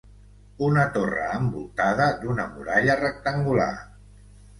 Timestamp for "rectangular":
3.03-3.69